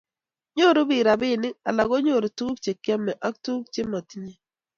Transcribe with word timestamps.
Nyoru 0.55 0.81
biik 0.89 1.05
robinik, 1.07 1.55
alak 1.67 1.87
konyoru 1.89 2.27
tuguk 2.37 2.57
chekiame 2.63 3.11
ago 3.25 3.37
tuguk 3.43 3.67
chemotinye 3.73 4.33